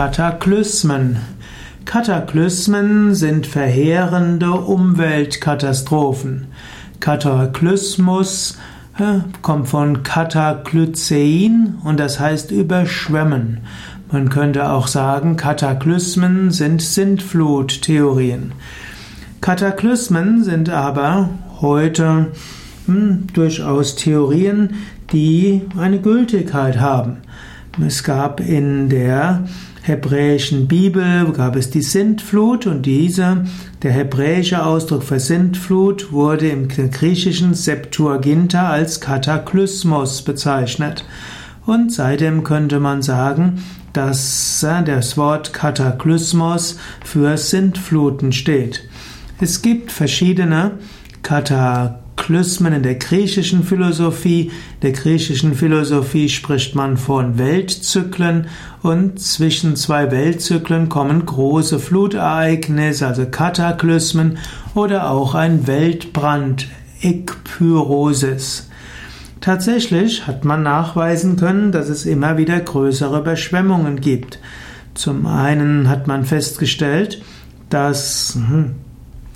[0.00, 1.18] Kataklysmen.
[1.84, 6.46] Kataklysmen sind verheerende Umweltkatastrophen.
[7.00, 8.56] Kataklysmus
[8.98, 13.60] äh, kommt von Kataklyzein und das heißt überschwemmen.
[14.10, 18.52] Man könnte auch sagen, Kataklysmen sind Sintfluttheorien.
[19.42, 21.28] Kataklysmen sind aber
[21.60, 22.28] heute
[22.86, 24.76] hm, durchaus Theorien,
[25.12, 27.18] die eine Gültigkeit haben.
[27.86, 29.44] Es gab in der
[29.90, 33.44] hebräischen Bibel gab es die Sintflut und diese,
[33.82, 41.04] der hebräische Ausdruck für Sintflut, wurde im griechischen Septuaginta als Kataklysmos bezeichnet.
[41.66, 43.62] Und seitdem könnte man sagen,
[43.92, 48.88] dass äh, das Wort Kataklysmos für Sintfluten steht.
[49.40, 50.72] Es gibt verschiedene
[51.22, 54.50] Kataklysmos Kataklysmen in der griechischen Philosophie.
[54.74, 58.46] In der griechischen Philosophie spricht man von Weltzyklen
[58.82, 64.36] und zwischen zwei Weltzyklen kommen große Flutereignisse, also Kataklysmen
[64.74, 66.68] oder auch ein Weltbrand,
[67.00, 68.68] Ekpyrosis.
[69.40, 74.38] Tatsächlich hat man nachweisen können, dass es immer wieder größere Überschwemmungen gibt.
[74.92, 77.22] Zum einen hat man festgestellt,
[77.70, 78.74] dass hm,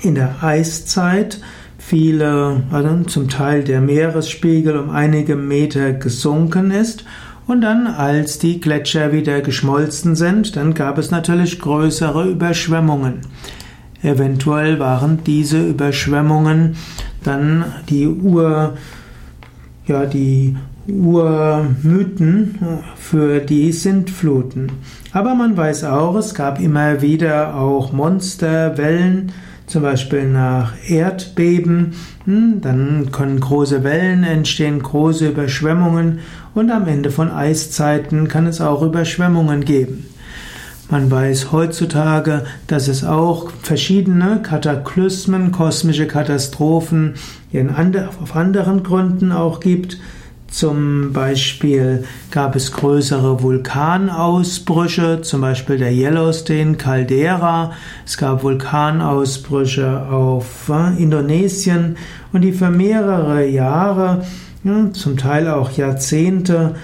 [0.00, 1.40] in der Eiszeit
[1.88, 7.04] viele, also zum Teil der Meeresspiegel um einige Meter gesunken ist.
[7.46, 13.22] Und dann, als die Gletscher wieder geschmolzen sind, dann gab es natürlich größere Überschwemmungen.
[14.02, 16.76] Eventuell waren diese Überschwemmungen
[17.24, 18.76] dann die Ur,
[19.86, 22.58] ja, die Urmythen
[22.96, 24.72] für die Sintfluten.
[25.12, 29.32] Aber man weiß auch, es gab immer wieder auch Monsterwellen,
[29.68, 31.92] zum Beispiel nach Erdbeben,
[32.24, 36.20] hm, dann können große Wellen entstehen, große Überschwemmungen
[36.54, 40.06] und am Ende von Eiszeiten kann es auch Überschwemmungen geben.
[40.90, 47.14] Man weiß heutzutage, dass es auch verschiedene Kataklysmen, kosmische Katastrophen
[48.22, 49.98] auf anderen Gründen auch gibt.
[50.50, 57.72] Zum Beispiel gab es größere Vulkanausbrüche, zum Beispiel der Yellowstone Caldera.
[58.06, 61.98] Es gab Vulkanausbrüche auf äh, Indonesien
[62.32, 64.24] und die für mehrere Jahre,
[64.64, 66.76] ja, zum Teil auch Jahrzehnte,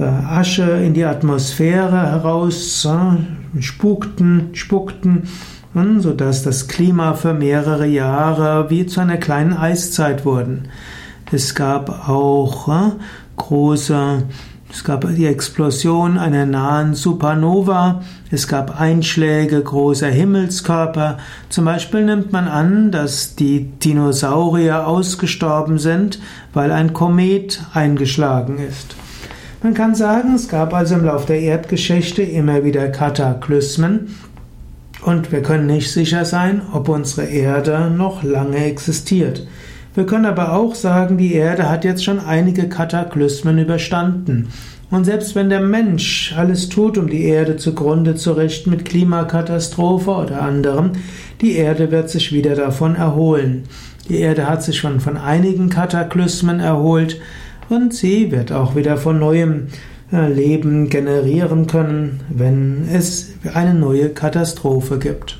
[0.00, 5.28] äh, Asche in die Atmosphäre heraus äh, spukten, spuckten,
[5.74, 10.68] hm, sodass das Klima für mehrere Jahre wie zu einer kleinen Eiszeit wurden.
[11.32, 12.92] Es gab auch äh,
[13.36, 14.22] große,
[14.70, 21.18] es gab die Explosion einer nahen Supernova, es gab Einschläge großer Himmelskörper.
[21.48, 26.20] Zum Beispiel nimmt man an, dass die Dinosaurier ausgestorben sind,
[26.52, 28.94] weil ein Komet eingeschlagen ist.
[29.64, 34.14] Man kann sagen, es gab also im Laufe der Erdgeschichte immer wieder Kataklysmen
[35.02, 39.44] und wir können nicht sicher sein, ob unsere Erde noch lange existiert.
[39.96, 44.48] Wir können aber auch sagen, die Erde hat jetzt schon einige Kataklysmen überstanden.
[44.90, 50.10] Und selbst wenn der Mensch alles tut, um die Erde zugrunde zu richten mit Klimakatastrophe
[50.10, 50.92] oder anderem,
[51.40, 53.64] die Erde wird sich wieder davon erholen.
[54.10, 57.18] Die Erde hat sich schon von einigen Kataklysmen erholt
[57.70, 59.68] und sie wird auch wieder von neuem
[60.12, 65.38] äh, Leben generieren können, wenn es eine neue Katastrophe gibt.